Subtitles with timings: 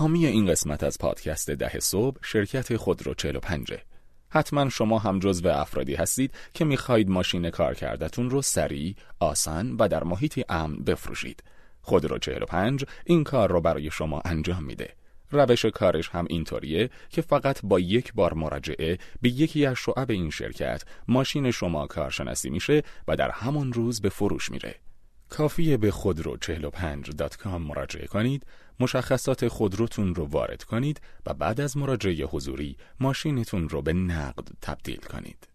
[0.00, 3.72] حامی این قسمت از پادکست ده صبح شرکت خودرو 45
[4.28, 9.88] حتما شما هم جزو افرادی هستید که می‌خواهید ماشین کار کردتون رو سریع، آسان و
[9.88, 11.42] در محیطی امن بفروشید.
[11.82, 14.94] خودرو 45 این کار رو برای شما انجام میده.
[15.30, 20.30] روش کارش هم اینطوریه که فقط با یک بار مراجعه به یکی از شعب این
[20.30, 24.74] شرکت ماشین شما کارشناسی میشه و در همان روز به فروش میره.
[25.30, 28.46] کافیه به خودرو 45.com مراجعه کنید،
[28.80, 35.00] مشخصات خودروتون رو وارد کنید و بعد از مراجعه حضوری ماشینتون رو به نقد تبدیل
[35.00, 35.49] کنید.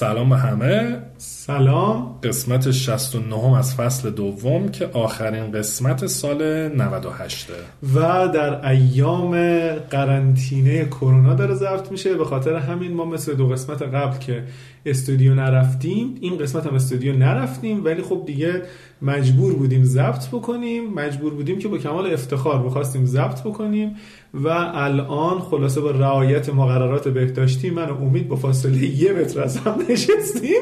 [0.00, 0.98] سلام به همه.
[1.18, 2.18] سلام.
[2.22, 7.48] قسمت 69 از فصل دوم که آخرین قسمت سال 98
[7.94, 9.32] و در ایام
[9.74, 12.14] قرنطینه کرونا داره ضبط میشه.
[12.14, 14.44] به خاطر همین ما مثل دو قسمت قبل که
[14.86, 16.14] استودیو نرفتیم.
[16.20, 18.62] این قسمت هم استودیو نرفتیم ولی خب دیگه
[19.02, 20.94] مجبور بودیم ضبط بکنیم.
[20.94, 23.96] مجبور بودیم که با کمال افتخار بخواستیم ضبط بکنیم.
[24.34, 29.56] و الان خلاصه با رعایت مقررات بهداشتی من و امید با فاصله یه متر از
[29.56, 30.60] هم نشستیم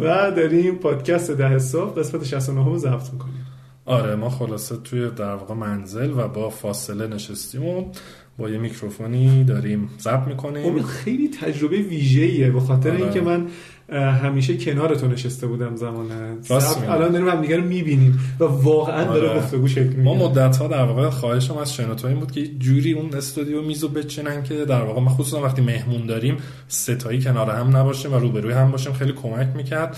[0.00, 3.46] و داریم پادکست ده صبح قسمت 69 رو ضبط می‌کنیم.
[3.84, 7.84] آره ما خلاصه توی در واقع منزل و با فاصله نشستیم و
[8.38, 13.02] با یه میکروفونی داریم ضبط می‌کنیم امید خیلی تجربه ویژه‌ایه به خاطر آره.
[13.02, 13.46] اینکه من
[13.98, 16.06] همیشه کنار تو نشسته بودم زمان.
[16.88, 19.38] الان داریم هم دیگه رو می‌بینیم و واقعا داره آره.
[19.38, 22.92] گفتگو شکل ما می‌گیره مدت ها در واقع خواهشم از شنوتو این بود که جوری
[22.92, 26.36] اون استودیو میزو بچینن که در واقع ما خصوصا وقتی مهمون داریم
[26.68, 29.96] ستایی کنار هم نباشیم و روبروی هم باشیم خیلی کمک می‌کرد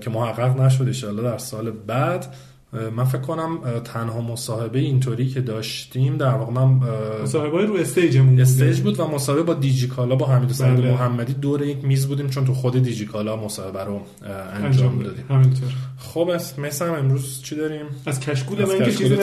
[0.00, 2.34] که محقق نشد انشالله در سال بعد
[2.72, 8.40] من فکر کنم تنها مصاحبه اینطوری که داشتیم در واقع من اه، صاحبای رو استیجمون.
[8.40, 10.90] استیج بود و مصاحبه با دیجیکالا با حمید سعید بله.
[10.90, 15.24] محمدی دور یک میز بودیم چون تو خود دیجیکالا مصاحبه رو انجام انجام دادیم.
[15.30, 15.68] همینطور.
[15.98, 19.14] خب مثلا امروز چی داریم؟ از کشکول از من که چیزی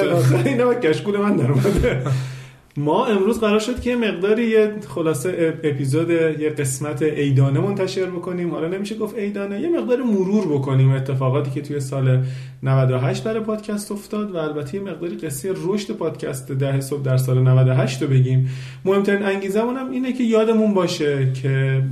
[0.45, 2.03] اینا کشکول من در اومده.
[2.77, 8.51] ما امروز قرار شد که مقداری یه خلاصه اپیزود یه قسمت ایدانه منتشر بکنیم.
[8.51, 12.23] حالا نمیشه گفت ایدانه یه مقدار مرور بکنیم اتفاقاتی که توی سال
[12.63, 17.39] 98 برای پادکست افتاد و البته یه مقداری قصه رشد پادکست ده صبح در سال
[17.39, 18.49] 98 رو بگیم.
[18.85, 21.83] مهمترین انگیزه هم اینه که یادمون باشه که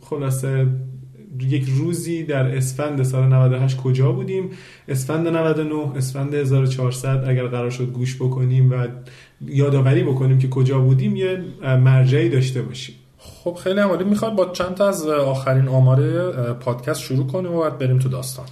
[0.00, 0.66] خلاصه
[1.40, 4.50] یک روزی در اسفند سال 98 کجا بودیم؟
[4.88, 8.86] اسفند 99 اسفند 1400 اگر قرار شد گوش بکنیم و
[9.46, 12.94] یادآوری بکنیم که کجا بودیم یه مرجعی داشته باشیم.
[13.18, 17.60] خب خیلی عمالی می‌خواد با چند تا از آخرین آماره اه، پادکست شروع کنیم و
[17.60, 18.46] بعد بریم تو داستان.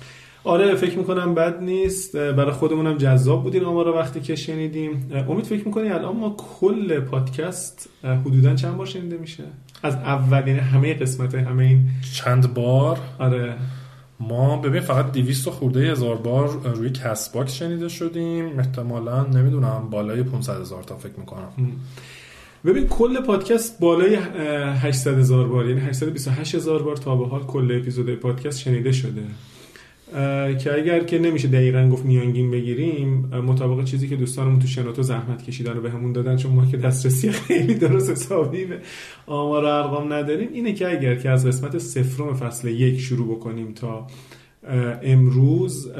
[0.44, 2.16] آره فکر می‌کنم بد نیست.
[2.16, 5.10] برای خودمونم جذاب بود این آمار رو وقتی که شنیدیم.
[5.28, 9.42] امید فکر می‌کنی الان ما کل پادکست حدودا چند بار شنیده میشه؟
[9.82, 13.54] از اول یعنی همه قسمت همه این چند بار؟ آره.
[14.20, 18.58] ما ببین فقط 200 خورده هزار بار روی Castbox شنیده شدیم.
[18.58, 21.52] احتمالا نمی‌دونم بالای 500 هزار تا فکر می‌کنم.
[22.64, 24.24] ببین کل پادکست بالای اه،
[24.80, 29.22] 800 هزار بار یعنی 828 هزار بار تا به حال کل اپیزود پادکست شنیده شده.
[30.58, 35.42] که اگر که نمیشه دقیقا گفت میانگین بگیریم مطابق چیزی که دوستانمون تو شنوتو زحمت
[35.42, 38.78] کشیدن و بهمون دادن چون ما که دسترسی خیلی درست حسابی به
[39.26, 43.72] آمار و ارقام نداریم اینه که اگر که از قسمت سفرم فصل یک شروع بکنیم
[43.72, 44.06] تا
[45.02, 45.92] امروز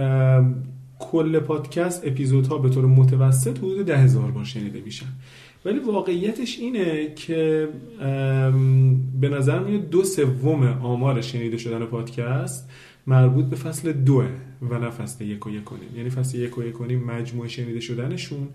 [0.99, 5.07] کل پادکست اپیزودها به طور متوسط حدود ده هزار بار شنیده میشن.
[5.65, 7.69] ولی واقعیتش اینه که
[9.21, 12.71] به نظر میاد دو سوم آمار شنیده شدن پادکست
[13.07, 14.29] مربوط به فصل دوه
[14.71, 15.97] و نه فصل یک و یک و نیم.
[15.97, 18.49] یعنی فصل یک و یک و نیم مجموع شنیده شدنشون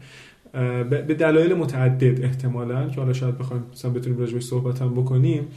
[0.89, 5.47] به دلایل متعدد احتمالا که حالا شاید بخوایم مثلا بتونیم راجبش صحبت هم بکنیم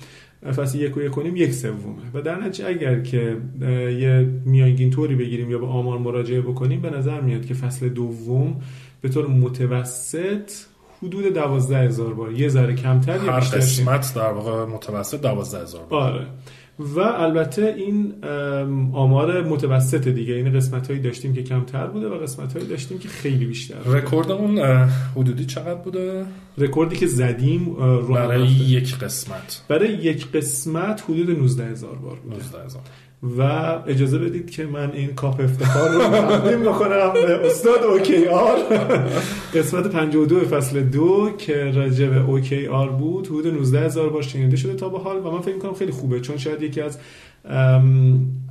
[0.56, 3.36] فصل یک و یک و نیم یک سومه و در نتیجه اگر که
[4.00, 8.60] یه میانگین طوری بگیریم یا به آمار مراجعه بکنیم به نظر میاد که فصل دوم
[9.00, 10.50] به طور متوسط
[11.02, 13.40] حدود دوازده هزار بار یه ذره کمتر یا هر.
[13.40, 16.26] قسمت در واقع متوسط 12 هزار بار آره
[16.78, 18.24] و البته این
[18.94, 20.34] آمار متوسط دیگه.
[20.34, 23.98] این قسمت هایی داشتیم که کمتر بوده و قسمت هایی داشتیم که خیلی بیشتر بوده.
[23.98, 26.24] رکوردمون اه، حدودی چقدر بوده؟
[26.58, 27.74] رکوردی که زدیم
[28.14, 28.46] برای.
[28.46, 29.64] یک قسمت.
[29.68, 32.36] برای یک قسمت حدود 19 هزار بار بوده.
[32.36, 32.82] 19 هزار.
[33.22, 33.42] و
[33.86, 38.58] اجازه بدید که من این کاپ افتخار رو تقدیم بکنم به استاد OKR
[39.54, 44.74] قسمت 52 فصل دو که راجع به OKR بود حدود 19 هزار بار شنیده شده
[44.74, 46.98] تا به حال و من فکر می‌کنم خیلی خوبه چون شاید یکی از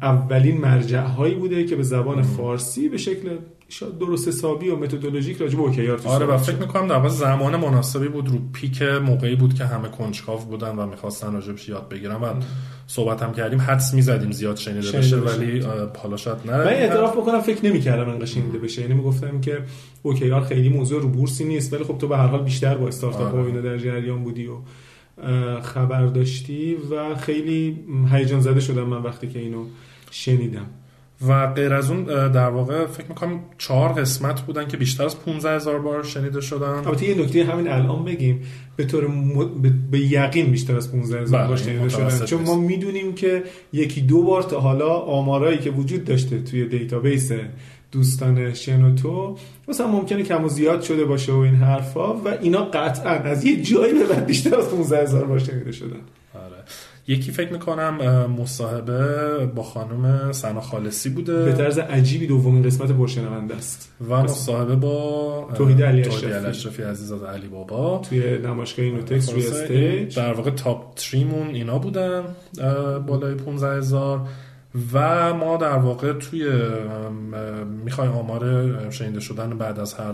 [0.02, 3.38] اولین مرجع هایی بوده که به زبان فارسی به شکل
[3.70, 8.08] شاید درست حسابی و متدولوژیک راجع به اوکیار آره و فکر می‌کنم در زمان مناسبی
[8.08, 12.28] بود رو پیک موقعی بود که همه کنجکاو بودن و می‌خواستن راجبش یاد بگیرم و
[12.88, 15.64] صحبت هم کردیم حدس می‌زدیم زیاد شنیده بشه ولی
[16.04, 16.58] حالا شاید نه.
[16.58, 18.82] من اعتراف بکنم فکر نمی‌کردم انقدر شنیده بشه.
[18.82, 19.58] یعنی می‌گفتم که
[20.04, 23.34] اوکیار خیلی موضوع رو بورسی نیست ولی خب تو به هر حال بیشتر با استارتاپ
[23.34, 23.44] آره.
[23.44, 24.58] و اینا در جریان بودی و
[25.62, 27.80] خبر داشتی و خیلی
[28.12, 29.66] هیجان زده شدم من وقتی که اینو
[30.12, 30.66] شنیدم.
[31.28, 35.56] و غیر از اون در واقع فکر می‌کنم چهار قسمت بودن که بیشتر از 15
[35.56, 36.68] هزار بار شنیده شدن.
[36.68, 38.42] البته یه نکته همین الان بگیم
[38.76, 39.50] به طور م...
[39.92, 42.26] به یقین بیشتر از 15 هزار بار بله، شنیده شدن.
[42.26, 47.32] چون ما می‌دونیم که یکی دو بار تا حالا آمارایی که وجود داشته توی database
[47.92, 53.12] دوستان شنوتو مثلا ممکنه کم و زیاد شده باشه و این حرفا و اینا قطعا
[53.12, 56.00] از یه جایی به بعد بیشتر از 15 هزار بار شنیده شدن.
[57.08, 61.46] یکی فکر می‌کنم مصاحبه با خانم سنا خالصی بوده.
[61.46, 63.94] به طرز عجیبی دومین قسمت پرشنونده است.
[64.10, 66.84] و مصاحبه با توحید علی اشرفی.
[66.84, 68.02] عزیز از علی بابا.
[68.10, 70.16] توی نمایشگاه Inotex روی stage.
[70.16, 72.24] در واقع top three مون اینا بودن
[73.08, 74.28] بالای 15 هزار.
[74.94, 76.50] و ما در واقع توی
[77.86, 80.14] می‌خوای آمار شنیده شدن بعد از هر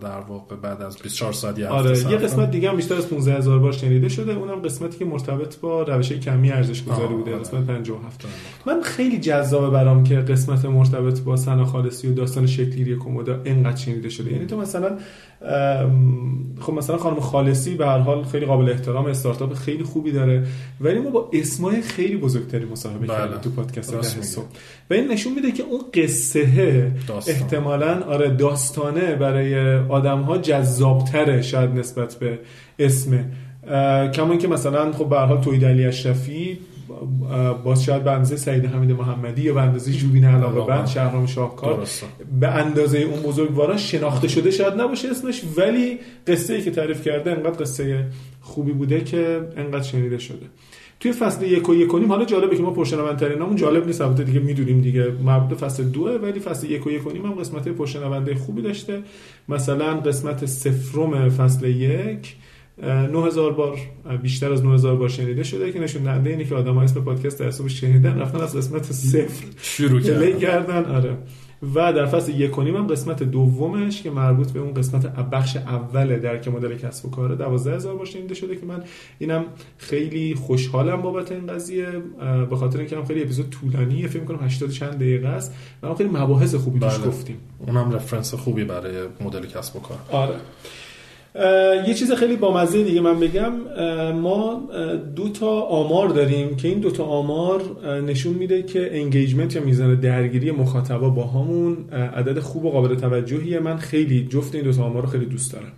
[0.00, 3.34] در واقع بعد از 24 ساعت یه آره یه قسمت دیگه هم بیشتر از 15
[3.34, 7.40] هزار بار شنیده شده اونم قسمتی که مرتبط با روش کمی ارزش گذاری بوده آره.
[7.40, 8.24] قسمت 57
[8.66, 13.76] من خیلی جذابه برام که قسمت مرتبط با سنا خالصی و داستان شکلی کومودا اینقدر
[13.76, 14.98] شنیده شده یعنی تو مثلا
[16.60, 20.46] خب مثلا خانم خالصی به هر حال خیلی قابل احترام استارتاپ خیلی خوبی داره
[20.80, 23.16] ولی ما با اسمای خیلی بزرگتری مصاحبه بله.
[23.16, 24.42] کردیم تو پادکست ده
[24.90, 26.92] و این نشون میده که اون قصه
[27.26, 32.38] احتمالا آره داستانه برای آدم ها جذابتره شاید نسبت به
[32.78, 33.24] اسم.
[34.14, 36.58] کما که مثلا خب به حال توید علی اشرفی
[37.64, 41.86] باز شاید به اندازه سعید حمید محمدی یا به اندازه جوبین علاقه بند شهرام شاهکار
[42.40, 47.30] به اندازه اون بزرگوارا شناخته شده شاید نباشه اسمش ولی قصه ای که تعریف کرده
[47.30, 48.06] انقدر قصه
[48.40, 50.46] خوبی بوده که انقدر شنیده شده.
[51.00, 54.40] توی فصل یک و یک کنیم حالا جالبه که ما پرشنوندترینامون جالب نیست البته دیگه
[54.40, 58.62] می‌دونیم دیگه مربوط فصل دوه ولی فصل یک و یک کنیم هم قسمت پرشنونده خوبی
[58.62, 59.02] داشته.
[59.48, 62.36] مثلا قسمت سفرم فصل یک
[62.82, 63.78] 9000 بار
[64.22, 67.46] بیشتر از 9000 بار شنیده شده که نشون دهنده اینه که آدم‌ها اسم پادکست در
[67.46, 70.84] حساب شنیدن رفتن از قسمت صفر شروع کردن.
[70.84, 71.16] آره.
[71.62, 76.48] و در فصل یک هم قسمت دومش که مربوط به اون قسمت بخش اوله درک
[76.48, 78.82] مدل کسب و کاره 12000 بار شنیده شده که من
[79.18, 79.44] اینم
[79.78, 81.86] خیلی خوشحالم بابت این قضیه
[82.50, 86.10] به خاطر اینکه هم خیلی اپیزود طولانیه فکر کنم 80 چند دقیقه است و خیلی
[86.10, 86.98] مباحث خوبی بله.
[86.98, 87.36] گفتیم.
[87.58, 89.98] اونم reference خوبی برای مدل کسب و کار.
[90.10, 90.34] آره.
[91.88, 93.52] یه چیز خیلی بامزه دیگه من بگم.
[94.12, 94.68] ما
[95.16, 97.62] دو تا آمار داریم که این دو تا آمار
[98.06, 103.60] نشون میده که engagement یا میزان درگیری مخاطبا باهامون عدد خوب و قابل توجهیه.
[103.60, 105.72] من خیلی جفت این دو تا آمار رو خیلی دوست دارم.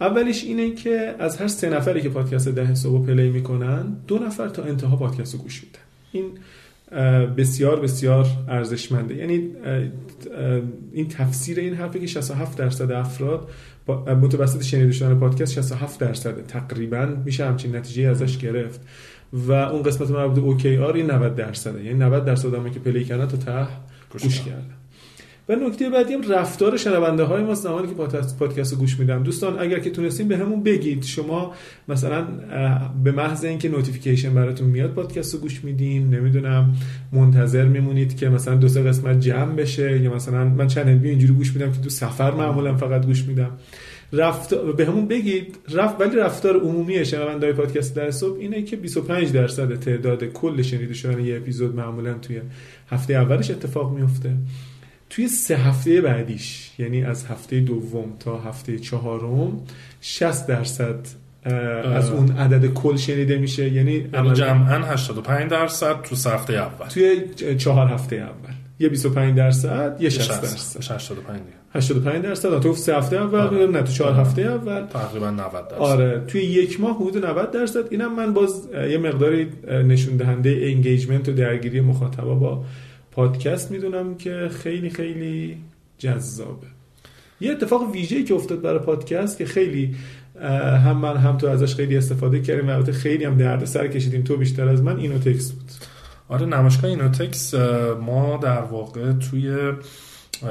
[0.00, 4.48] اولیش اینه که از هر سه نفری که پادکست ده صبح play می‌کنن دو نفر
[4.48, 5.78] تا انتها پادکست رو گوش میدن.
[6.12, 6.24] این
[7.36, 9.16] بسیار بسیار ارزشمنده.
[9.16, 9.48] یعنی
[10.92, 13.48] این تفسیر این حرفی که 67 درصد افراد
[13.92, 18.80] متوسط شنیده شدن پادکست 67 درصد تقریبا میشه همچین نتیجه ازش گرفت.
[19.32, 21.84] و اون قسمت مربوط OKR این 90 درصده.
[21.84, 23.68] یعنی 90 درصد آدمایی که play کردن تا ته
[24.12, 24.74] گوش کردن.
[25.48, 27.94] و نکته بعدی هم رفتار شنونده های ما زمانی که
[28.38, 29.22] پادکست رو گوش میدن.
[29.22, 31.04] دوستان اگر که تونستین بهمون بگید.
[31.04, 31.54] شما
[31.88, 32.26] مثلا
[33.04, 36.14] به محض اینکه notification براتون میاد پادکست گوش میدین.
[36.14, 36.74] نمی‌دونم
[37.12, 41.52] منتظر میمونید که مثلا دو سه قسمت جمع بشه یا مثلا من چند اینجوری گوش
[41.52, 43.50] میدم که تو سفر معمولا فقط گوش میدم.
[44.12, 45.56] رفت بهمون بگید.
[45.74, 50.94] رفت ولی رفتار عمومی شنوندای پادکست ده صبح اینه که 25 درصد تعداد کل شنیده
[50.94, 52.40] شدن یه اپیزود معمولا توی
[52.90, 54.30] هفته اولش اتفاق میفته
[55.10, 59.60] توی سه هفته بعدیش یعنی از هفته دوم تا هفته چهارم
[60.00, 60.98] 60 درصد
[61.94, 63.72] از اون عدد کل شنیده میشه.
[63.72, 66.86] یعنی جمعا 85 درصد تو هفته اول.
[66.88, 67.22] توی
[67.58, 68.54] چهار هفته اول.
[68.80, 70.78] یه 25 درصد یه 60 درصد.
[70.78, 71.40] 85
[71.74, 72.60] 85 درصد.
[72.60, 73.66] تو سه هفته اول آره.
[73.66, 74.86] نه تو چهار هفته اول.
[74.86, 75.74] تقریبا 90 درصد.
[75.74, 76.22] آره.
[76.26, 77.84] توی یک ماه حدود 90 درصد.
[77.90, 82.64] اینم من باز یه مقداری نشون دهنده انگیجمنت و درگیری مخاطبا با
[83.10, 85.58] پادکست می‌دونم که خیلی خیلی
[85.98, 86.66] جذابه.
[87.40, 89.96] یه اتفاق ویژه‌ای که افتاد برای پادکست که خیلی
[90.84, 94.22] هم من هم تو ازش خیلی استفاده کردیم و خیلی هم درد سر کشیدیم.
[94.22, 95.70] تو بیشتر از من اینو تکست بود.
[96.28, 97.54] آره نمایشگاه اینوتکس
[98.00, 99.72] ما در واقع توی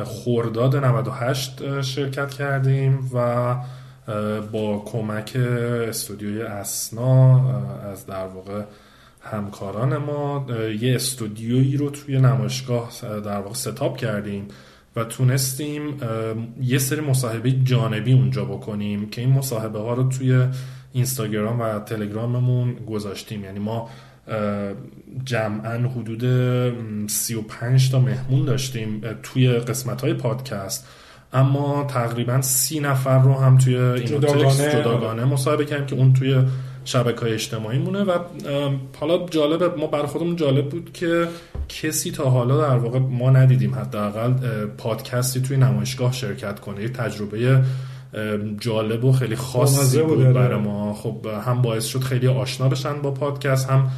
[0.04, 3.56] خورداد 98 شرکت کردیم و
[4.52, 5.36] با کمک
[5.88, 7.50] استودیوی اسنا
[7.92, 8.62] از در واقع
[9.32, 10.46] همکاران ما
[10.82, 14.48] یه استودیویی رو توی نمایشگاه در واقع ستاپ کردیم
[14.96, 15.98] و تونستیم
[16.62, 20.46] یه سری مصاحبه جانبی اونجا بکنیم که این مصاحبه ها رو توی
[20.94, 23.44] اینستاگرام و تلگراممون گذاشتیم.
[23.44, 23.90] یعنی ما
[25.26, 26.24] جمعا حدود
[27.10, 30.88] 35 تا مهمون داشتیم توی قسمت های پادکست.
[31.34, 36.44] اما تقریبا سی نفر رو هم توی این جداگانه, جداگانه مصاحبه کردیم که اون توی
[36.88, 38.20] شبکه های اجتماعی مونه و
[39.00, 41.28] حالا جالب ما بر خودمون جالب بود که
[41.70, 44.34] کسی تا حالا در واقع ما ندیدیم حداقل
[44.78, 46.82] پادکستی توی نمایشگاه شرکت کنه.
[46.82, 47.62] یه تجربه
[48.60, 50.34] جالب و خیلی خاصی بود.
[50.34, 50.94] برای ما.
[50.94, 53.92] خب هم باعث شد خیلی آشنا بشن با پادکست هم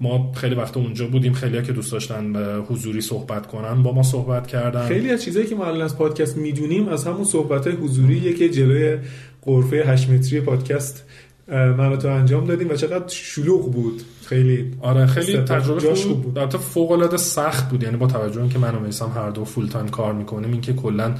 [0.00, 1.32] ما خیلی وقت اونجا بودیم.
[1.32, 4.86] خیلی که دوست داشتن به حضوری صحبت کنن با ما صحبت کردن.
[4.88, 8.48] خیلی از چیزایی که ما الان از پادکست می‌دونیم از همون صحبت های حضوری که
[8.48, 8.98] جلوی
[9.42, 11.04] قرفه 8 متری پادکست
[11.48, 14.02] من تو انجام دادیم و چقدر شلوغ بود.
[14.26, 16.38] خیلی آره خیلی تجربه خوب بود.
[16.38, 17.82] البته فوق العاده سخت بود.
[17.82, 21.14] یعنی با توجه اینکه من و میسم هر دو فول تایم کار می‌کنیم اینکه کلا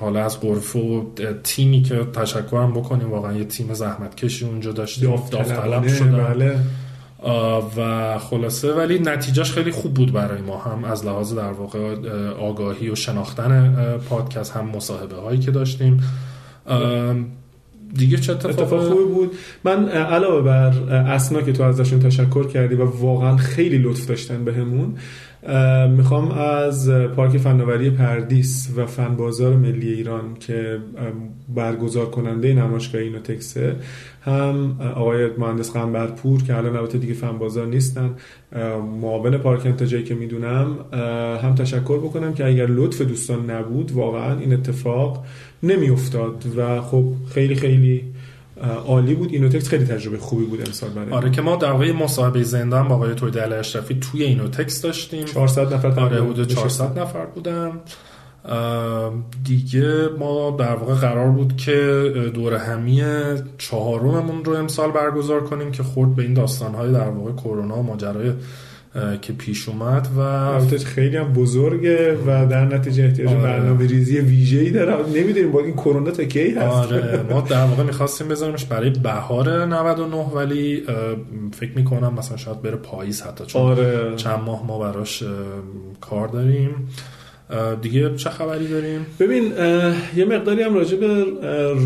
[0.00, 1.12] حالا از قرف و
[1.42, 5.16] تیمی که تشکرم بکنیم واقعا یه تیم زحمت کشی اونجا داشتیم.
[5.30, 6.34] داوطلب شدن.
[6.34, 6.56] بله.
[7.76, 11.96] و خلاصه ولی نتیجهش خیلی خوب بود برای ما هم از لحاظ در واقع
[12.30, 13.74] آگاهی و شناختن
[14.08, 16.02] پادکست هم مصاحبه هایی که داشتیم.
[17.94, 19.32] دیگه چه اتفاق, خوبی بود.
[19.64, 24.94] من علاوه بر اسنا که تو ازشون تشکر کردی و واقعا خیلی لطف داشتن بهمون
[25.96, 30.78] می‌خوام از پارک فناوری پردیس و فن بازار ملی ایران که
[31.54, 33.76] برگزار کننده نمایشگاه اینوتکسه
[34.20, 38.10] هم آقای مهندس قنبرپور که الان البته دیگه فن بازار نیستن
[39.00, 40.76] معاون پارک انتجایی که می‌دونم
[41.42, 45.24] هم تشکر بکنم که اگر لطف دوستان نبود واقعا این اتفاق
[45.66, 47.04] نمیافتاد و خب
[47.34, 48.04] خیلی خیلی
[48.86, 49.32] عالی بود.
[49.32, 51.10] اینوتکس خیلی تجربه خوبی بود امسال برای.
[51.10, 55.24] آره که ما در واقع مصاحبه زنده با آقای توید اشرفی توی اینوتکس داشتیم.
[55.24, 57.72] 400 نفر آره حدود 400 نفر بودن.
[59.44, 63.02] دیگه ما در واقع قرار بود که دور همی
[63.58, 68.32] چهارممون رو امسال برگزار کنیم که خورد به این داستانهای در واقع کرونا و ماجرای
[69.22, 73.42] که پیش اومد و خیلی هم بزرگه و در نتیجه احتیاج آره.
[73.42, 77.64] برنامه ریزی ویژه ای داره نمی‌دونیم با این کرونا تا کی هست آره ما در
[77.64, 80.82] واقع می‌خواستیم بذاریمش برای بهار 99 ولی
[81.52, 84.16] فکر می‌کنم مثلا شاید بره پاییز حتی چون آره.
[84.16, 85.22] چند ماه ما براش
[86.00, 86.88] کار داریم
[87.82, 89.52] دیگه چه خبری داریم؟ ببین
[90.16, 91.24] یه مقداری هم راجع به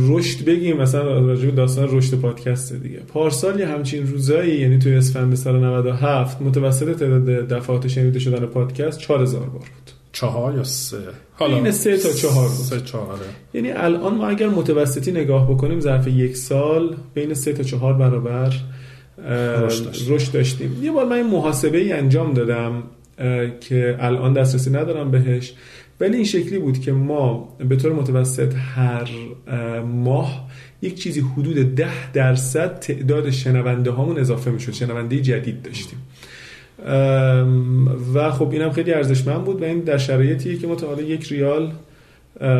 [0.08, 2.98] رشد بگیم مثلا راجع به داستان رشد پادکست دیگه.
[2.98, 8.98] پارسال یه همچین روزایی یعنی توی اسفند سال 97 متوسط تعداد دفعات شنیده شدن پادکست
[8.98, 9.90] 4000 بار بود.
[10.12, 10.96] چهار یا سه؟
[11.32, 12.56] حالا این سه تا چهار بود.
[12.56, 13.26] سه چهاره.
[13.54, 18.52] یعنی الان ما اگر متوسطی نگاه بکنیم ظرف یک سال بین سه تا چهار برابر
[20.08, 20.78] رشد داشتیم.
[20.82, 22.82] یه بار من این محاسبه ای انجام دادم.
[23.60, 25.54] که الان دسترسی ندارم بهش.
[26.00, 29.08] ولی این شکلی بود که ما به طور متوسط هر
[29.86, 30.48] ماه
[30.82, 34.72] یک چیزی حدود ده درصد تعداد شنونده هامون اضافه می‌شد.
[34.72, 35.98] شنونده جدید داشتیم.
[38.14, 41.32] و خب اینم خیلی ارزشمند بود و این در شرایطیه که ما تا حالا یک
[41.32, 41.72] ریال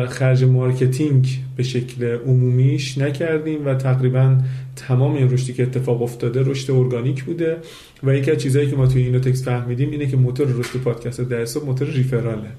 [0.09, 4.37] خرج marketing به شکل عمومیش نکردیم و تقریبا
[4.75, 7.57] تمام این رشدی که اتفاق افتاده رشد ارگانیک بوده.
[8.03, 11.41] و یکی از چیزهایی که ما توی Inotex فهمیدیم اینه که موتور رشد پادکست ده
[11.41, 12.51] صبح موتور referral ه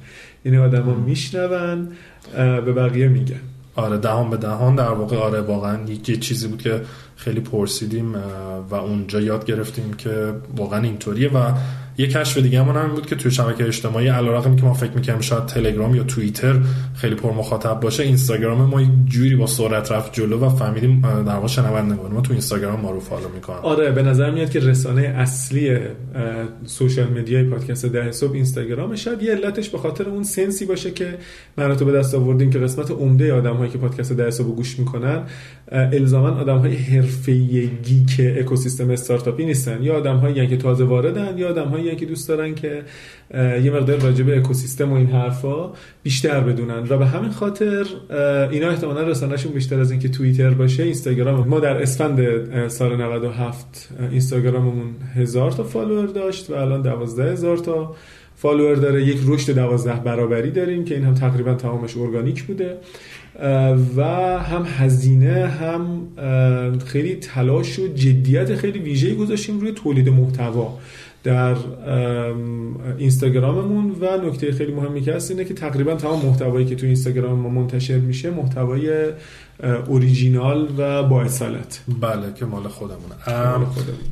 [0.45, 1.88] یعنی آدما میشنون
[2.37, 3.40] به بقیه میگن.
[3.75, 4.75] آره دهان به دهان.
[4.75, 5.78] در واقع آره واقعا
[6.09, 6.81] یه چیزی بود که
[7.16, 8.14] خیلی پرسیدیم
[8.71, 11.52] و اونجا یاد گرفتیم که واقعا اینطوریه و
[11.99, 15.20] یه کشف دیگه همون هم بود که توی شبکه اجتماعی علیرغم که ما فکر می‌کنیم
[15.20, 16.61] شاید تلگرام یا توییتر
[16.94, 21.46] خیلی پر مخاطب باشه اینستاگرام ما جوری با سرعت رفت جلو و فهمیدیم در واقع
[21.46, 23.56] شنوندگان ما تو اینستاگرام ما رو follow می‌کنن.
[23.56, 25.78] آره به نظر میاد که رسانه اصلی
[26.64, 30.64] social media ی پادکست ده صبح اینستاگرام شاید یه علتش به خاطر اون sense ی
[30.64, 31.14] باشه که
[31.56, 35.22] من تو به دست آوردیم که قسمت عمده آدمایی که پادکست ده صبح گوش می‌کنن
[35.72, 39.82] الزاما آدمهای حرفه‌ای geek اکوسیستم استارتاپی نیستن.
[39.82, 42.83] یا آدمهایی که تازه واردن یا آدمهایی که دوست دارن که
[43.35, 45.73] یه مقدار راجع به اکوسیستم و این حرفا
[46.03, 46.87] بیشتر بدونن.
[46.89, 47.87] و به همین خاطر
[48.51, 51.49] اینا احتمالا رسانه‌شون بیشتر از اینکه توییتر باشه اینستاگرام.
[51.49, 57.95] ما در اسفند سال 97 اینستاگراممون هزار تا follower داشت و الان دوازده هزار تا
[58.37, 59.05] follower داره.
[59.05, 62.77] یک رشد دوازده برابری داریم که این هم تقریبا تمامش ارگانیک بوده.
[63.97, 64.05] و
[64.39, 66.09] هم هزینه هم
[66.87, 70.79] خیلی تلاش و جدیت خیلی ویژه‌ای گذاشتیم روی تولید محتوا.
[71.23, 71.57] در
[72.99, 77.38] اینستاگراممون و نکته خیلی مهمی که هست اینه که تقریبا تمام محتوایی که تو اینستاگرام
[77.38, 79.07] ما منتشر میشه محتوای
[79.87, 81.80] اوریجینال و با اصالت.
[82.00, 83.14] بله که مال خودمونه.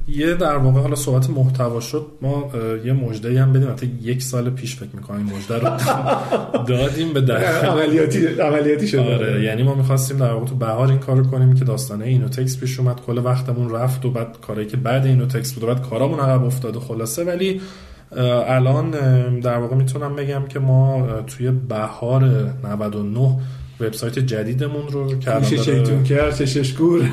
[0.09, 2.07] یه در واقع حالا صحبت محتوا شد.
[2.23, 2.51] ما
[2.85, 3.71] یه مجده هم بدیم.
[3.71, 5.77] حتی یک سال پیش فکر می‌کنیم مجده رو
[6.77, 9.15] دادیم به در عملیاتی عملیاتی شده.
[9.15, 12.81] آره یعنی ما می‌خواستیم در واقع تو بهار این کارو کنیم که داستانه اینوتکس پیش
[12.81, 13.01] اومد.
[13.01, 16.77] کل وقتمون رفت و بعد کاری که بعد اینوتکس بود و بعد کارامون عقب افتاد
[16.77, 17.25] خلاصه.
[17.25, 17.61] ولی
[18.47, 18.91] الان
[19.41, 22.25] در واقع می‌تونم بگم که ما توی بهار
[22.65, 23.39] 99
[23.81, 27.09] وبسایت جدیدمون رو که الان داره کرد چشش گور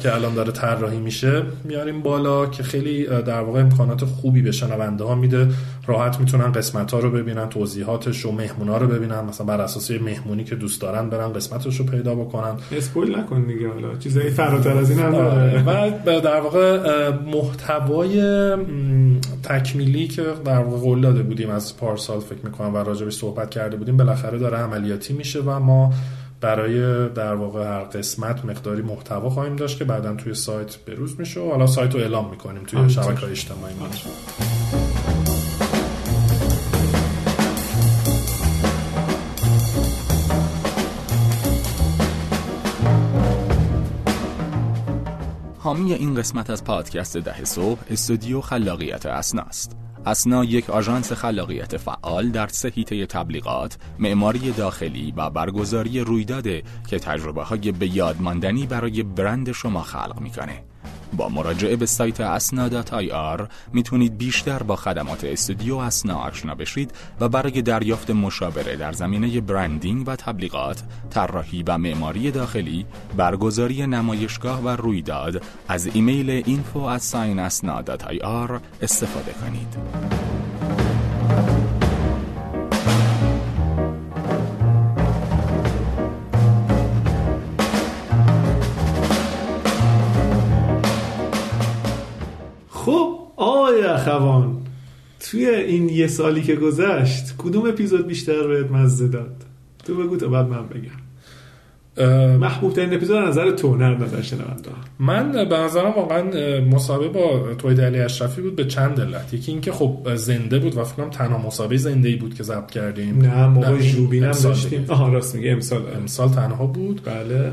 [0.00, 1.42] که الان داره طراحی میشه.
[1.64, 5.48] میاریم بالا که خیلی در واقع امکانات خوبی به شنونده ها میده.
[5.86, 9.20] راحت می‌تونن قسمت ها رو ببینن توضیحاتش و مهمونا رو ببینن.
[9.20, 12.54] مثلا بر اساس مهمونی که دوست دارن برن قسمتش رو پیدا بکنن.
[12.72, 13.96] اسپویل نکن دیگه حالا.
[13.98, 15.62] چیزایی فراتر از این هم آره.
[16.06, 18.22] و در واقع محتوای
[19.42, 23.76] تکمیلی که در واقع قول داده بودیم از پارسال فکر می‌کنم و راجبش صحبت کرده
[23.76, 25.92] بودیم بالاخره داره عملیاتی میشه و ما
[26.40, 31.40] برای در واقع هر قسمت مقداری محتوا خواهیم داشت که بعدا توی سایت بروز میشه
[31.40, 33.74] و حالا سایت رو اعلام می‌کنیم توی شبکه اجتماعی.
[33.80, 33.86] ما
[45.62, 49.76] حامی این قسمت از پادکست ده صبح استودیو خلاقیت اسناست
[50.06, 52.70] اسنا یک آژانس خلاقیت فعال در سه
[53.06, 60.20] تبلیغات، معماری داخلی و برگزاری رویداده که تجربه های به یادماندنی برای برند شما خلق
[60.20, 60.64] می‌کنه.
[61.16, 66.90] با مراجعه به سایت اسنا.ir می‌تونید بیشتر با خدمات استودیو اسنا آشنا بشید
[67.20, 74.62] و برای دریافت مشاوره در زمینه برندینگ و تبلیغات، طراحی و معماری داخلی، برگزاری نمایشگاه
[74.62, 76.76] و رویداد از ایمیل info
[78.82, 79.76] استفاده کنید.
[93.72, 94.56] آقای اخوان
[95.20, 99.44] توی این یه سالی که گذشت کدوم اپیزود بیشتر بهت مزه داد؟
[99.84, 101.02] تو بگو تا بعد من بگم.
[102.38, 104.70] محبوب ترین اپیزود نظر تو نه نظر شنونده.
[104.98, 106.22] من به نظرم واقعا
[106.60, 109.34] مصاحبه با توحید علی اشرفی بود به چند علت.
[109.34, 113.18] یکی اینکه خب زنده بود و فکر تنها مصاحبه زنده ای بود که ضبط کردیم.
[113.22, 114.84] نه ما با ژوبین هم داشتیم.
[114.88, 115.82] آها راست میگه امسال.
[115.96, 117.00] امسال تنها بود.
[117.04, 117.52] بله.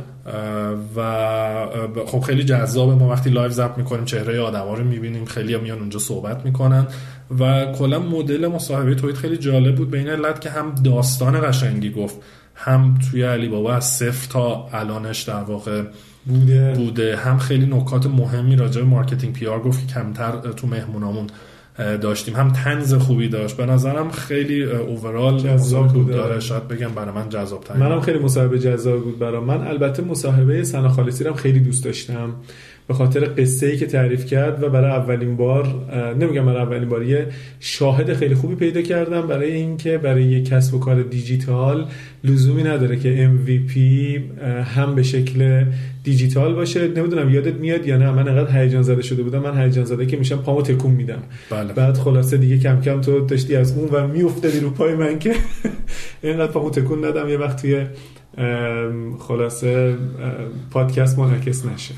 [0.95, 1.01] و
[2.05, 5.99] خب خیلی جذابه ما وقتی live ضبط می‌کنیم چهره آدما رو می‌بینیم خیلی میان اونجا
[5.99, 6.87] صحبت می‌کنن
[7.39, 9.91] و کلا مدل مصاحبه توحید خیلی جالب بود.
[9.91, 12.15] به این علت که هم داستان قشنگی گفت
[12.55, 15.83] هم توی علی بابا از صفر تا الانش در واقع
[16.25, 16.73] بوده.
[16.73, 21.27] بوده هم خیلی نکات مهمی راجع به marketing PR گفت که کمتر تو مهمونامون
[22.01, 22.35] داشتیم.
[22.35, 23.57] هم طنز خوبی داشت.
[23.57, 28.19] به نظرم خیلی overall جذاب بود داره شاید بگم برای من جذاب ترین منم خیلی
[28.19, 29.67] مصاحبه جذاب بود برای من.
[29.67, 32.33] البته مصاحبه سنا خالصی رو خیلی دوست داشتم.
[32.89, 35.67] به خاطر قصه ای که تعریف کرد و برای اولین بار
[36.19, 37.27] نمیگم برای اولین بار یه
[37.59, 41.87] شاهد خیلی خوبی پیدا کردم برای اینکه برای یه کسب و کار دیجیتال
[42.23, 43.77] لزومی نداره که MVP
[44.75, 45.65] هم به شکل
[46.03, 46.87] دیجیتال باشه.
[46.87, 49.39] نمی‌دونم یادت میاد یا نه من انقدر هیجان زده شده بودم.
[49.39, 51.23] من هیجان زده که میشم پامو تکون میدم.
[51.49, 51.73] بله.
[51.73, 55.35] بعد خلاصه دیگه کم کم تو داشتی از اون و میافتادی رو پای من که
[56.23, 57.29] اینقدر پامو تکون ندم.
[57.29, 57.85] یه وقت توی
[59.19, 59.95] خلاصه
[60.71, 61.93] پادکست منعکس نشه.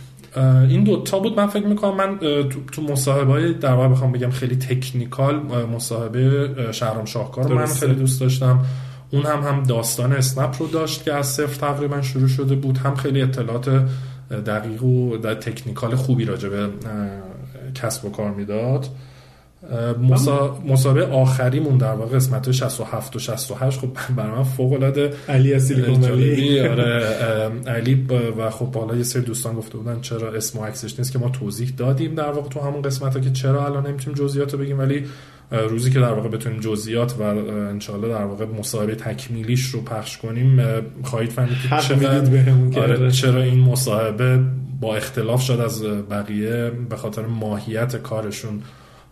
[0.69, 2.19] این دوتا بود من فکر می‌کنم من
[2.71, 5.35] تو, مصاحبه های در واقع بخوام بگم خیلی تکنیکال
[5.75, 8.65] مصاحبه شهرام شاهکار من خیلی دوست داشتم.
[9.11, 12.77] اون هم هم داستان اسنپ رو داشت که از صفر تقریبا شروع شده بود.
[12.77, 13.69] هم خیلی اطلاعات
[14.45, 16.69] دقیق و تکنیکال خوبی راجع به
[17.75, 18.87] کسب و کار می‌داد.
[20.67, 26.03] مسابقه آخریمون در واقع قسمت 67 و 68 خب برای من فوق العاده علی سیلیکون
[26.03, 26.59] ولی.
[26.69, 27.05] آره
[27.67, 31.19] علی و خب حالا یه سری دوستان گفته بودن چرا اسم و عکسش نیست که
[31.19, 34.59] ما توضیح دادیم در واقع تو همون قسمت ها که چرا الان نمی‌تونیم جزئیات رو
[34.59, 34.79] بگیم.
[34.79, 35.05] ولی
[35.51, 40.61] روزی که در واقع بتونیم جزئیات و انشالله در واقع مصاحبه تکمیلیش رو پخش کنیم
[41.03, 44.39] خواهید فهمید که چرا, آره چرا این مصاحبه
[44.81, 48.61] با اختلاف شد از بقیه به خاطر ماهیت کارشون.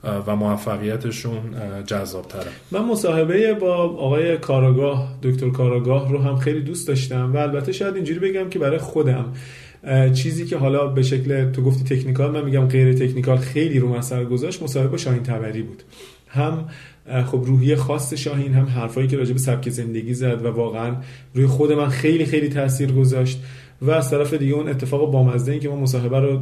[0.03, 1.41] و موفقیتشون
[1.85, 7.37] جذاب تره من مصاحبه با آقای کاراگاه دکتر کاراگاه رو هم خیلی دوست داشتم و
[7.37, 9.33] البته شاید اینجوری بگم که برای خودم
[10.13, 14.25] چیزی که حالا به شکل تو گفتی تکنیکال من میگم غیر تکنیکال خیلی رو مسئله
[14.25, 15.83] گذاشت مصاحبه شاهین تبری بود.
[16.27, 16.67] هم
[17.25, 20.95] خب روحی خاص شاهین هم حرفایی که راجع به سبک زندگی زد و واقعا
[21.33, 23.39] روی خود من خیلی خیلی تاثیر گذاشت.
[23.81, 26.39] و از طرف دیگه اون اتفاق بامزه این که ما مصاحبه رو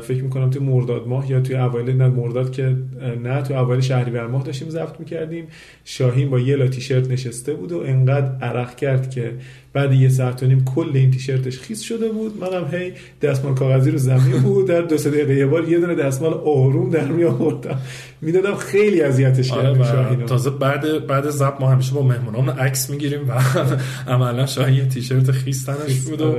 [0.00, 2.76] فکر می‌کنم توی مرداد ماه یا توی اوایل نه مرداد که
[3.22, 5.46] نه توی اوایل شهریور ماه داشتیم ضبط می‌کردیم.
[5.84, 9.32] شاهین با یه لا تیشرت نشسته بود و انقدر عرق کرد که
[9.72, 12.40] بعد یه ساعت و نیم کل این تیشرتش خیس شده بود.
[12.40, 14.68] منم هی دستمال کاغذی رو زمین بود.
[14.68, 17.78] در دو سه دقیقه یه بار یه دونه دستمال آروم در می آوردم.
[18.20, 23.28] می‌دادم خیلی اذیتش آره کردم تازه بعد بعد ضبط ما همیشه با مهمونامون عکس می‌گیریم
[23.28, 23.32] و
[24.12, 26.34] عملا شاهین تیشرت خیس تنش بود و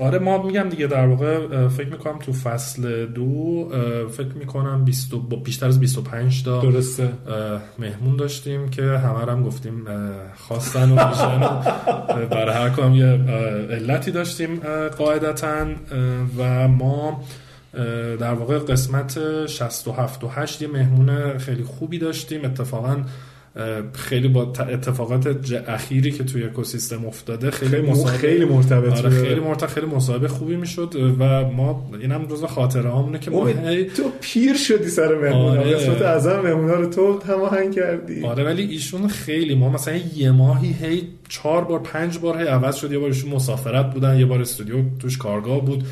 [0.00, 0.18] آره.
[0.18, 3.68] ما میگم دیگه در واقع فکر می‌کنم تو فصل دو
[4.10, 5.14] فکر می‌کنم 20
[5.44, 7.12] بیشتر از 25 تا درسته
[7.78, 9.84] مهمون داشتیم که همه هم گفتیم
[10.36, 11.38] خواستن و میشن
[12.26, 13.06] برای هر کام یه
[13.70, 14.60] علتی داشتیم
[14.98, 15.66] قاعدتا
[16.38, 17.24] و ما
[18.20, 22.96] در واقع قسمت 67 و 8 یه مهمون خیلی خوبی داشتیم اتفاقا
[23.92, 25.36] خیلی با اتفاقات
[25.68, 30.56] اخیری که توی اکوسیستم افتاده خیلی مصاحبه خیلی مرتبط آره خیلی مرتبط خیلی مصاحبه خوبی
[30.56, 33.52] می‌شد و ما اینم جزء خاطره هامونه که ما
[33.96, 35.74] تو پیر شدی سر مهمون آره.
[35.74, 38.24] قسمت اعظم مهمونا رو تو هماهنگ کردی.
[38.24, 42.76] آره ولی ایشون خیلی ما مثلا یه ماهی هی چهار بار پنج بار هی عوض
[42.76, 42.92] شد.
[42.92, 45.84] یه بار ایشون مسافرت بودن یه بار استودیو توش کارگاه بود.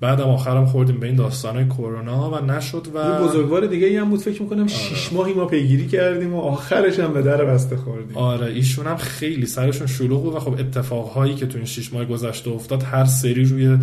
[0.00, 4.10] بعدم آخرم خوردیم به این داستانه کرونا و نشد و این بزرگوار دیگه ای هم
[4.10, 5.14] بود فکر می‌کنم 6 آره.
[5.14, 9.46] ماهی ما پیگیری کردیم و آخرش هم به در بسته خوردیم آره ایشون هم خیلی
[9.46, 13.44] سرشون شلوغ بود و خب اتفاقهایی که تو این 6 ماه گذشته افتاد هر سری
[13.44, 13.78] روی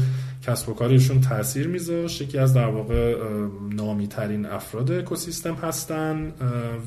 [0.47, 3.15] کسب و کارشون تاثیر میذاشت یکی از در واقع
[3.75, 6.31] نامی ترین افراد اکوسیستم هستن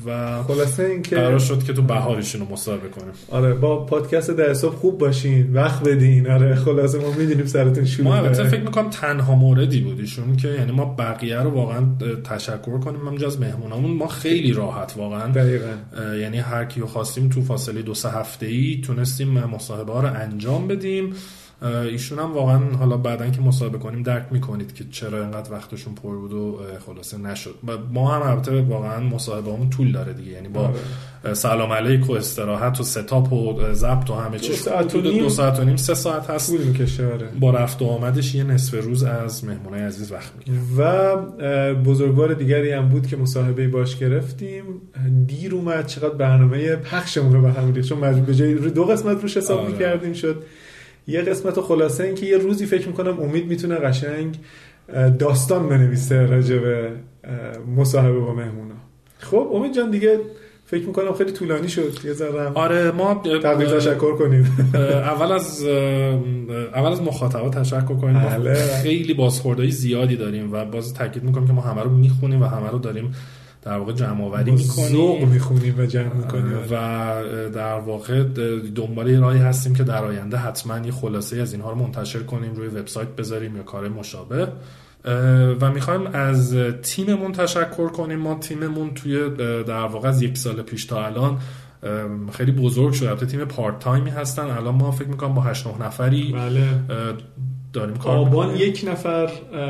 [0.05, 3.13] و خلاصه اینکه قرار شد که تو بهارشون رو مصاحبه کنیم.
[3.29, 6.29] آره با پادکست در صبح خوب باشین وقت بدین.
[6.29, 10.47] آره خلاصه ما می‌دونیم سرتون شروع ما البته فکر می‌کنم تنها موردی بود ایشون که
[10.47, 11.85] یعنی ما بقیه رو واقعا
[12.23, 13.01] تشکر کنیم.
[13.01, 15.27] من از مهمونامون ما خیلی راحت واقعا.
[15.31, 15.73] دقیقاً.
[16.21, 20.67] یعنی هر کیو خواستیم تو فاصله دو سه هفته ای تونستیم مصاحبه ها رو انجام
[20.67, 21.13] بدیم.
[21.61, 26.15] ایشون هم واقعا حالا بعدا که مصاحبه کنیم درک می‌کنید که چرا اینقدر وقتشون پر
[26.15, 27.55] بود و خلاصه نشد.
[27.93, 30.31] ما هم البته واقعا مصاحبه همون طول داره دیگه.
[30.31, 31.33] یعنی با آره.
[31.33, 34.67] سلام علیک و استراحت و ستاپ و ضبط و همه چیز.
[34.93, 35.75] دو ساعت و نیم.
[35.75, 36.51] سه ساعت هست.
[36.51, 37.27] طول می‌کشه آره.
[37.39, 40.57] با رفت و آمدش یه نصف روز از مهمونای عزیز وقت می‌گیره.
[40.77, 41.15] و
[41.73, 44.63] بزرگوار دیگری هم بود که مصاحبه باش گرفتیم.
[45.27, 49.21] دیر اومد چقدر برنامه پخشمون رو به هم ریخت چون مجبور به جای دو قسمت
[49.21, 49.71] روش حساب آره.
[49.71, 50.43] می‌کردیم شد
[51.07, 54.39] یه قسمت خلاصه این که یه روزی فکر می‌کنم امید می‌تونه قشنگ
[55.19, 56.91] داستان بنویسه راجع به
[57.77, 58.75] مصاحبه با مهمونا.
[59.19, 60.19] خب امید جان دیگه
[60.65, 62.05] فکر می‌کنم خیلی طولانی شد.
[62.05, 64.71] یه ذره آره ما تقدیر تشکر کنیم.
[64.75, 65.63] اول از
[66.73, 68.19] اول از مخاطبا تشکر کنیم.
[68.19, 68.53] بله.
[68.53, 72.69] خیلی بازخوردهای زیادی داریم و باز تاکید می‌کنم که ما همه رو می‌خونیم و همه
[72.69, 73.15] رو داریم
[73.67, 77.15] در واقع جمع آوری می‌کنیم می‌خونیم و جمع می‌کنیم و
[77.53, 78.23] در واقع
[78.75, 82.53] دنبال یه راهی هستیم که در آینده حتما یه خلاصه از اینها رو منتشر کنیم
[82.55, 84.47] روی وبسایت بذاریم یا کار مشابه.
[85.61, 88.19] و می‌خوایم از تیممون تشکر کنیم.
[88.19, 89.29] ما تیممون توی
[89.63, 91.37] در واقع از یک سال پیش تا الان
[92.31, 94.43] خیلی بزرگ شده البته تیم پارت تایمی هستن.
[94.43, 96.67] الان ما فکر می‌کنم با 8 9 نفری بله.
[97.77, 99.29] داریم کار آبان یک نفر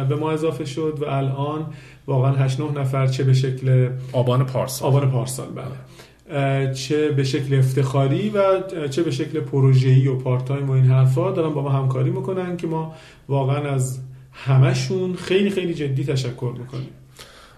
[0.10, 1.66] به ما اضافه شد و الان
[2.08, 4.88] واقعا 8 9 نفر چه به شکل آبان پارسال.
[4.88, 6.74] آبان پارسال بله.
[6.74, 11.32] چه به شکل افتخاری و چه به شکل پروژه‌ای و پارت تایم و این حرفا
[11.32, 12.96] دارن با ما همکاری می‌کنن که ما
[13.30, 14.00] واقعا از
[14.32, 16.90] همشون خیلی خیلی جدی تشکر می‌کنیم.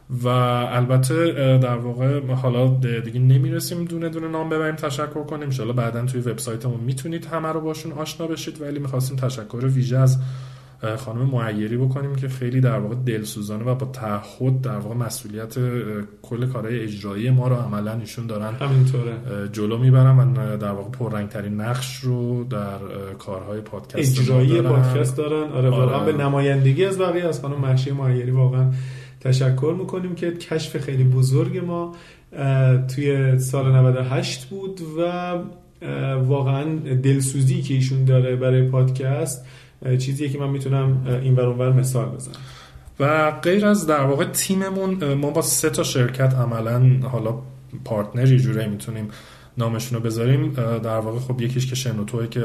[0.10, 2.67] و البته در واقع حالا
[3.06, 7.62] دیگه نمی‌رسیم دونه دونه نام ببریم تشکر کنیم انشالله بعدا توی وبسایتمون می‌تونید همه رو
[7.62, 10.17] باشون آشنا بشید ولی می‌خواستیم تشکر ویژه از
[10.98, 15.56] خانم معیری بکنیم که خیلی در واقع دلسوزانه و با تعهد در واقع مسئولیت
[16.22, 19.13] کل کارهای اجرایی ما رو عملا ایشون دارن همینطوره
[19.52, 22.78] جلو می‌برن و در واقع پررنگترین نقش رو در
[23.19, 24.82] کارهای پادکست اجرایی دارن.
[24.82, 26.12] پادکست دارن آره واقعا آره.
[26.12, 28.72] به نمایندگی از بقیه از خانم محشی معیری واقعا
[29.21, 31.95] تشکر می‌کنیم که کشف خیلی بزرگ ما
[32.95, 35.34] توی سال 98 بود و
[36.15, 36.63] واقعا
[37.03, 39.45] دلسوزی که ایشون داره برای پادکست
[39.99, 42.36] چیزیه که من می‌تونم این ور مثال بزنم.
[42.99, 47.36] و غیر از در واقع تیممون ما با سه تا شرکت عملا حالا
[47.86, 49.08] پارتنر یه جوری می‌تونیم
[49.60, 52.39] نامشون رو بذاریم در واقع خب یکیش که شنوتوه که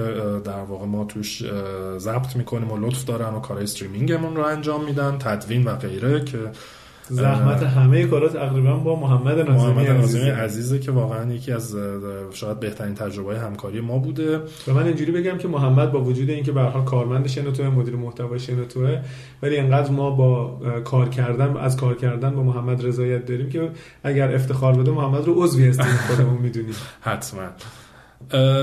[0.44, 1.42] در واقع ما توش
[1.98, 6.38] ضبط می‌کنیم و لطف دارن و کارهای استریمینگمون رو انجام میدن تدوین و غیره که
[7.08, 10.78] زحمت همه کارا تقریبا با محمد ناظمی محمد ناظمی عزیزه.
[10.78, 11.76] که واقعا یکی از
[12.32, 14.38] شاید بهترین تجربه همکاری ما بوده.
[14.68, 18.38] و من اینجوری بگم که محمد با وجود اینکه به حال کارمند شنوتو مدیر محتوا
[18.38, 18.86] شنوتو
[19.42, 23.70] ولی انقدر ما با کار کردن از کار کردن با محمد رضایت داریم که
[24.04, 26.74] اگر افتخار بده محمد رو عضوی هستیم خودمون می‌دونیم.
[27.00, 27.48] حتما.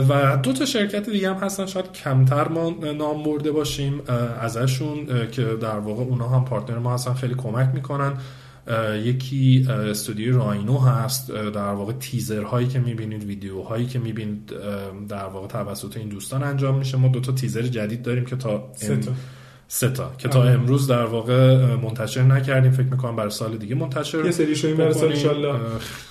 [0.09, 4.01] و دو تا شرکت دیگه هم هستن شاید کمتر ما نام برده باشیم
[4.41, 8.13] ازشون که در واقع اونا هم پارتنر ما هستن خیلی کمک می‌کنن.
[9.03, 14.53] یکی استودیو راینو هست در واقع تیزر هایی که می‌بینید ویدیو هایی که می‌بینید
[15.09, 16.97] در واقع توسط این دوستان انجام میشه.
[16.97, 19.11] ما دو تا تیزر جدید داریم که تا سه تا.
[20.17, 22.71] که تا امروز در واقع منتشر نکردیم.
[22.71, 25.59] فکر می‌کنم برای سال دیگه منتشر یه سری شویم برای سال انشالله.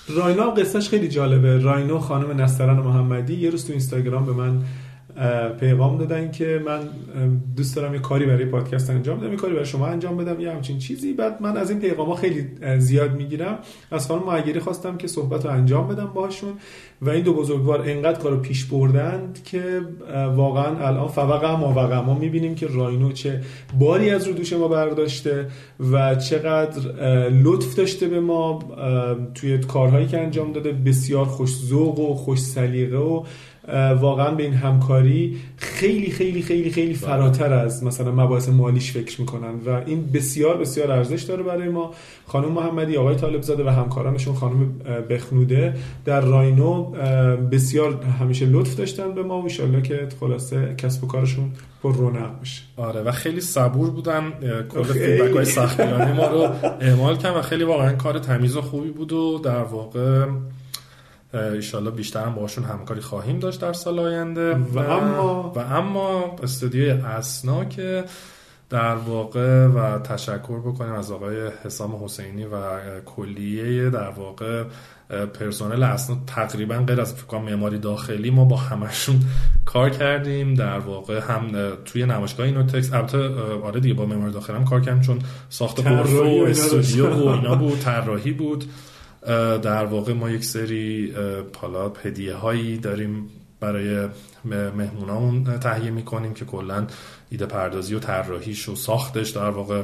[0.08, 1.58] راینا قصهش خیلی جالبه.
[1.58, 4.62] راینو خانم نسترن محمدی یه روز تو اینستاگرام به من
[5.60, 6.80] پیغام دادن که من
[7.56, 10.50] دوست دارم یه کاری برای پادکست انجام بدم یه کاری برای شما انجام بدم یه
[10.50, 11.12] همچین چیزی.
[11.12, 12.46] بعد من از این پیغام ها خیلی
[12.78, 13.58] زیاد می‌گیرم.
[13.90, 16.52] از خانم معگری خواستم که صحبت رو انجام بدم باشون
[17.02, 19.80] و این دو بزرگوار انقدر کارو پیش بردند که
[20.34, 23.40] واقعا الان فوقع ما وقع ما می‌بینیم که راینو چه
[23.78, 25.46] باری از رو دوش ما برداشته
[25.92, 26.80] و چقدر
[27.28, 28.58] لطف داشته به ما
[29.34, 30.72] توی کارهایی که انجام داده.
[30.72, 33.24] بسیار خوش ذوق و خوش سلیقه و
[34.00, 39.54] واقعا به این همکاری خیلی خیلی خیلی خیلی فراتر از مثلا مباحث مالیش فکر می‌کنن
[39.66, 41.94] و این بسیار بسیار ارزش داره برای ما.
[42.26, 44.72] خانم محمدی آقای طالب زاده و همکارانشون خانم
[45.10, 46.84] بخنوده در راینو
[47.52, 49.42] بسیار همیشه لطف داشتن به ما.
[49.42, 51.50] و ان که خلاصه کسب و کارشون
[51.82, 52.62] پر رونق بشه.
[52.76, 54.32] آره و خیلی صبور بودن
[54.74, 56.48] کل فیدبک های سختیانی ما رو
[56.80, 60.26] اعمال کردن و خیلی واقعا کار تمیز و خوبی بود و در واقع
[61.34, 64.54] ایشالله بیشتر هم باشون همکاری خواهیم داشت در سال آینده.
[64.54, 68.04] و, اما و اما استودیوی اسنا که
[68.70, 72.56] در واقع و تشکر بکنیم از آقای حسام حسینی و
[73.00, 74.64] کلیه در واقع
[75.34, 79.20] پرسنل اسنا تقریبا غیر از فکر معماری داخلی ما با همشون
[79.64, 80.54] کار کردیم.
[80.54, 81.50] در واقع هم
[81.84, 83.18] توی نمایشگاه اینوتکس البته
[83.64, 87.54] آره دیگه با معماری داخلی هم کار کردیم چون ساخت غرفه و استودیو و اینا
[87.54, 88.64] بود طراحی بود.
[89.62, 91.14] در واقع ما یک سری
[91.52, 93.30] پالا هدیه هایی داریم
[93.60, 94.08] برای
[94.44, 96.86] مهمونامون تهیه می‌کنیم که کلا
[97.30, 99.82] ایده پردازی و طراحیش و ساختش در واقع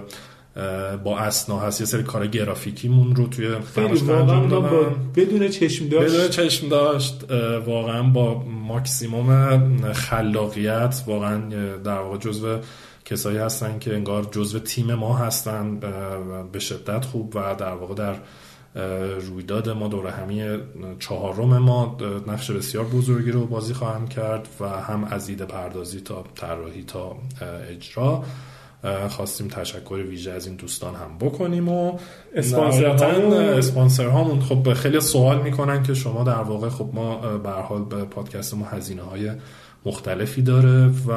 [1.04, 1.80] با اسنا هست.
[1.80, 6.14] یه سری کار گرافیکیمون رو توی انجام با بدون چشم داشت.
[6.14, 7.24] بدون چشم داشت.
[7.66, 12.58] واقعا با ماکسیموم خلاقیت واقعا در واقع جزو
[13.04, 15.80] کسایی هستن که انگار جزو تیم ما هستن
[16.52, 18.16] به شدت خوب و در واقع در
[19.20, 20.58] رویداد ما دور همی
[20.98, 26.24] چهارم ما نقش بسیار بزرگی رو بازی خواهم کرد و هم از ایده پردازی تا
[26.34, 27.16] طراحی تا
[27.70, 28.24] اجرا.
[29.08, 31.98] خواستیم تشکر ویژه از این دوستان هم بکنیم و
[32.34, 38.04] اسپانسر هامون خب خیلی سوال می‌کنن که شما در واقع خب ما به حال به
[38.04, 39.30] پادکست ما هزینه های
[39.86, 41.10] مختلفی داره و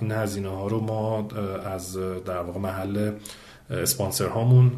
[0.00, 1.28] این هزینه ها رو ما
[1.64, 1.96] از
[2.26, 3.12] در واقع محل
[3.70, 4.72] اسپانسر هامون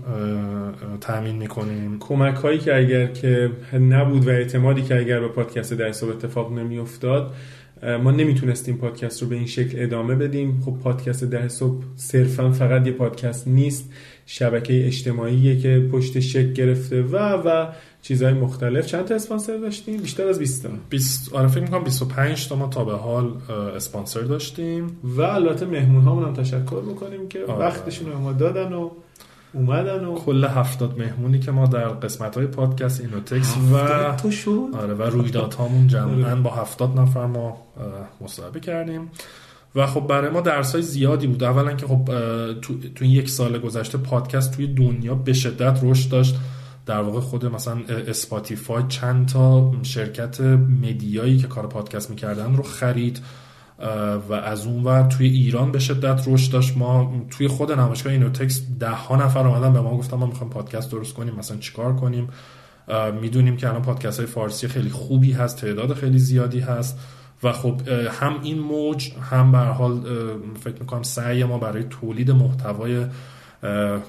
[1.00, 1.98] تامین می‌کنیم.
[2.00, 6.52] کمک هایی که اگر که نبود و اعتمادی که اگر به پادکست در حساب اتفاق
[6.52, 7.34] نمیافتاد
[8.02, 10.62] ما نمی‌تونستیم پادکست رو به این شکل ادامه بدیم.
[10.64, 13.90] خب پادکست ده صبح صرفا فقط یه پادکست نیست.
[14.26, 17.66] شبکه اجتماعیه که پشت شکل گرفته و و
[18.08, 18.86] چیزهای مختلف.
[18.86, 20.68] چند تا اسپانسر داشتیم؟ بیشتر از 20 تا.
[20.90, 23.32] 20 آره فکر می‌کنم 25 تا ما تا به حال
[23.76, 24.98] اسپانسر داشتیم.
[25.04, 27.58] و البته مهمون هامون هم تشکر می‌کنیم که آره.
[27.58, 28.90] وقتشون رو ما دادن و
[29.52, 33.76] اومدن و کل هفتاد مهمونی که ما در قسمت های پادکست اینوتکس و
[34.76, 36.34] آره و رویدادهامون جمعا آره.
[36.34, 37.56] با هفتاد نفر ما
[38.20, 39.10] مصاحبه کردیم.
[39.74, 41.44] و خب برای ما درس های زیادی بود.
[41.44, 42.04] اولا که خب
[42.62, 46.34] تو, تو این یک سال گذشته پادکست توی دنیا به شدت رشد داشت.
[46.86, 50.40] در واقع خود مثلا اسپاتیفای چند تا شرکت
[50.82, 53.20] مدیایی که کار پادکست می‌کردن رو خرید
[54.28, 56.76] و از اون و توی ایران به شدت رشد داشت.
[56.76, 60.90] ما توی خود نمایشگاه اینوتکس ده ها نفر اومدن به ما گفتن ما می‌خوایم پادکست
[60.90, 62.28] درست کنیم مثلا چیکار کنیم.
[63.20, 66.98] می‌دونیم که الان پادکست های فارسی خیلی خوبی هست تعداد خیلی زیادی هست.
[67.42, 67.80] و خب
[68.20, 70.00] هم این موج هم به حال
[70.60, 73.06] فکر می‌کنم سعی ما برای تولید محتوای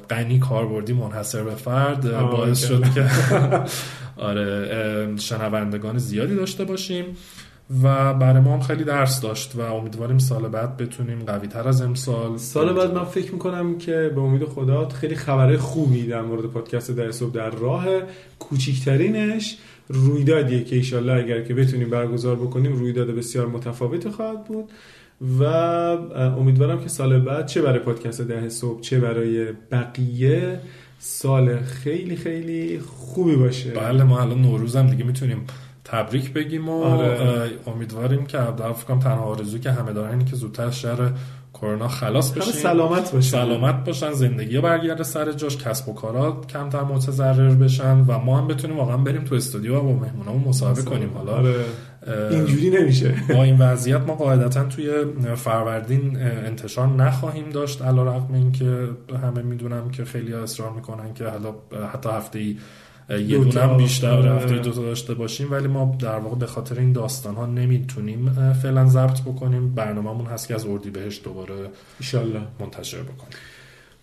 [0.10, 3.06] غنی کاربردی منحصر به فرد باعث شد که
[4.18, 7.06] آره شنوندگان زیادی داشته باشیم
[7.84, 11.82] و برای ما هم خیلی درس داشت و امیدواریم سال بعد بتونیم قوی تر از
[11.82, 16.46] امسال سال بعد من فکر می‌کنم که به امید خدا خیلی خبره خوبی در مورد
[16.46, 17.86] پادکست در صبح در راه
[18.40, 19.58] کوچیکترینش
[19.90, 24.70] رویدادیه که ایشالله اگر که بتونیم برگزار بکنیم رویداد بسیار متفاوت خواهد بود.
[25.40, 25.44] و
[26.40, 30.60] امیدوارم که سال بعد چه برای پادکست ده صبح چه برای بقیه
[31.00, 33.72] سال خیلی خیلی خوبی باشه.
[33.72, 35.48] بله ما الان نوروز هم دیگه می‌تونیم
[35.84, 37.50] تبریک بگیم و آره.
[37.68, 41.12] امیدواریم که در فکرم تنها آرزو که همه دارن که زودتر شهر
[41.54, 42.54] کرونا خلاص بشیم.
[42.54, 43.30] سلامت باشن.
[43.30, 48.48] سلامت باشن زندگی برگرده سر جاش کسب و کارات کمتر متضرر بشن و ما هم
[48.48, 50.82] بتونیم واقعا بریم تو استودیو و با مهمونامون مصاحبه.
[50.82, 51.32] کنیم حالا.
[51.32, 51.56] آره.
[52.32, 53.14] اینجوری نمیشه.
[53.30, 54.92] با این وضعیت ما قاعدتا توی
[55.36, 58.90] فروردین انتشار نخواهیم داشت علا رقم این که
[59.24, 61.56] همه می‌دونم که خیلی اصرار می‌کنن که حالا
[61.94, 62.58] حتی هفته ای
[63.10, 64.32] یه دونم بیشتر آره.
[64.32, 68.54] هفته دو تا داشته باشیم ولی ما در واقع به خاطر این داستان ها نمی‌تونیم
[68.54, 69.76] فعلا ضبط بکنیم.
[69.76, 71.54] برنامهمون هست که از اردی بهش دوباره
[72.60, 73.38] منتشر بکنیم.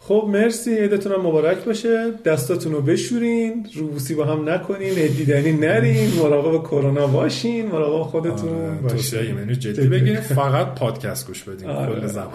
[0.09, 0.79] خب مرسی.
[0.79, 2.13] عیدتون هم مبارک باشه.
[2.25, 3.67] دستاتون رو بشورین.
[3.75, 4.95] روبوسی با هم نکنین.
[4.95, 6.11] دیدنی نرین.
[6.23, 7.67] مراقب کرونا باشین.
[7.67, 9.35] مراقب خودتون آره، باشین.
[9.35, 12.01] منو جدی بگیریم فقط پادکست گوش بدیم آره.
[12.01, 12.29] کل زمان.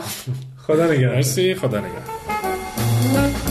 [0.57, 1.15] خدا نگهدار.
[1.15, 1.55] مرسی.
[1.55, 3.48] خدا نگهدار.